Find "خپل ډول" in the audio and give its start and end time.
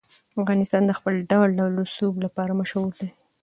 0.99-1.49